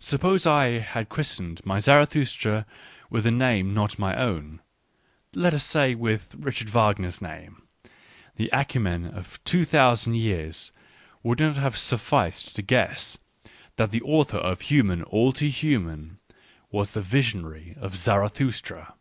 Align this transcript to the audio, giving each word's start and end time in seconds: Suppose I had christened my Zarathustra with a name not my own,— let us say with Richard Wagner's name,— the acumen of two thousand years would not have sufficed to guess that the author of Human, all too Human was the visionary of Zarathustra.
Suppose 0.00 0.44
I 0.44 0.80
had 0.80 1.08
christened 1.08 1.64
my 1.64 1.78
Zarathustra 1.78 2.66
with 3.10 3.24
a 3.26 3.30
name 3.30 3.72
not 3.72 3.96
my 3.96 4.16
own,— 4.16 4.58
let 5.36 5.54
us 5.54 5.62
say 5.62 5.94
with 5.94 6.34
Richard 6.34 6.68
Wagner's 6.68 7.22
name,— 7.22 7.62
the 8.34 8.50
acumen 8.52 9.06
of 9.06 9.38
two 9.44 9.64
thousand 9.64 10.14
years 10.16 10.72
would 11.22 11.38
not 11.38 11.54
have 11.58 11.78
sufficed 11.78 12.56
to 12.56 12.62
guess 12.62 13.18
that 13.76 13.92
the 13.92 14.02
author 14.02 14.38
of 14.38 14.62
Human, 14.62 15.04
all 15.04 15.30
too 15.30 15.46
Human 15.46 16.18
was 16.72 16.90
the 16.90 17.00
visionary 17.00 17.76
of 17.80 17.94
Zarathustra. 17.96 18.94